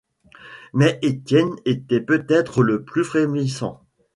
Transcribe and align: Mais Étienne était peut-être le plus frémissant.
Mais 0.73 0.97
Étienne 1.03 1.53
était 1.63 2.01
peut-être 2.01 2.63
le 2.63 2.83
plus 2.83 3.03
frémissant. 3.03 3.85